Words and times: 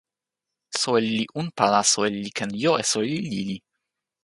soweli 0.79 1.09
li 1.17 1.25
unpa 1.41 1.65
la, 1.73 1.81
soweli 1.91 2.17
li 2.25 2.31
ken 2.37 2.51
jo 2.63 2.71
e 2.81 2.83
soweli 2.91 3.17
lili. 3.31 3.57